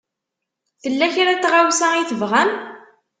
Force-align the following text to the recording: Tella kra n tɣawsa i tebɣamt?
Tella 0.81 1.07
kra 1.13 1.31
n 1.35 1.39
tɣawsa 1.39 1.87
i 1.95 2.03
tebɣamt? 2.09 2.57